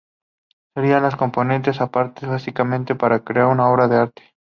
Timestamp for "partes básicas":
1.91-2.65